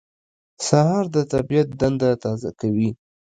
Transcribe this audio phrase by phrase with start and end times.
[0.67, 2.89] سهار د طبیعت دنده تازه کوي.